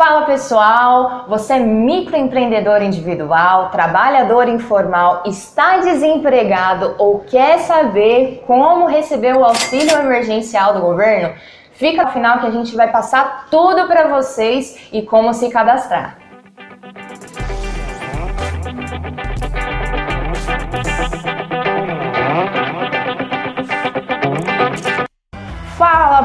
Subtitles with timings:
[0.00, 9.36] Fala pessoal, você é microempreendedor individual, trabalhador informal, está desempregado ou quer saber como receber
[9.36, 11.34] o auxílio emergencial do governo?
[11.74, 16.16] Fica no final que a gente vai passar tudo para vocês e como se cadastrar.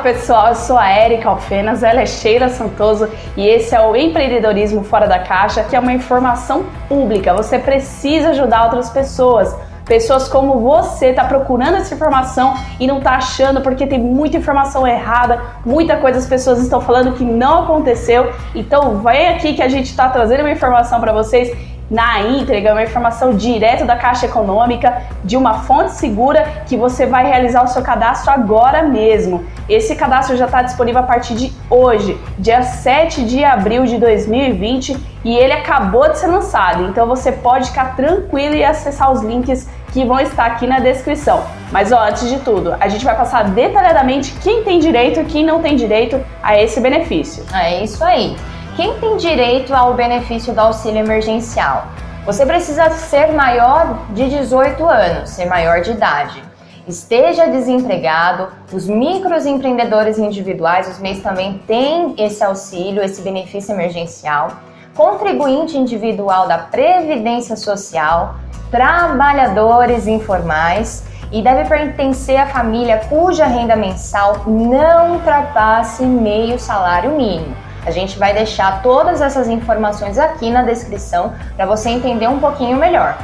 [0.05, 4.83] Pessoal, eu sou a Erika Alfenas, ela é Sheila Santoso e esse é o Empreendedorismo
[4.83, 7.33] Fora da Caixa, que é uma informação pública.
[7.33, 9.55] Você precisa ajudar outras pessoas.
[9.83, 14.85] Pessoas como você está procurando essa informação e não está achando porque tem muita informação
[14.85, 18.31] errada, muita coisa as pessoas estão falando que não aconteceu.
[18.53, 21.51] Então vem aqui que a gente está trazendo uma informação para vocês
[21.89, 27.25] na íntegra, uma informação direto da Caixa Econômica, de uma fonte segura que você vai
[27.25, 29.45] realizar o seu cadastro agora mesmo.
[29.69, 34.97] Esse cadastro já está disponível a partir de hoje, dia 7 de abril de 2020,
[35.23, 36.83] e ele acabou de ser lançado.
[36.83, 41.43] Então você pode ficar tranquilo e acessar os links que vão estar aqui na descrição.
[41.71, 45.43] Mas ó, antes de tudo, a gente vai passar detalhadamente quem tem direito e quem
[45.43, 47.45] não tem direito a esse benefício.
[47.53, 48.35] É isso aí.
[48.75, 51.87] Quem tem direito ao benefício do auxílio emergencial?
[52.25, 56.43] Você precisa ser maior de 18 anos, ser maior de idade.
[56.85, 64.51] Esteja desempregado, os microempreendedores individuais, os MEIs também têm esse auxílio, esse benefício emergencial.
[64.93, 68.35] Contribuinte individual da Previdência Social,
[68.69, 77.55] trabalhadores informais e deve pertencer à família cuja renda mensal não ultrapasse meio salário mínimo.
[77.85, 82.77] A gente vai deixar todas essas informações aqui na descrição para você entender um pouquinho
[82.77, 83.17] melhor.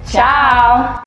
[0.06, 1.05] Tchau.